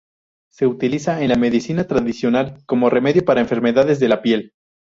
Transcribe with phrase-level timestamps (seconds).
[0.51, 4.55] Se utiliza en la medicina tradicional como remedio para enfermedades de la piel.